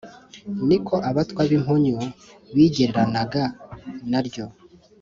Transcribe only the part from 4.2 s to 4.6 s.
ryo